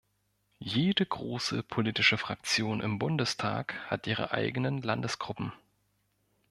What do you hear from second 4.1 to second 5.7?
eigenen Landesgruppen.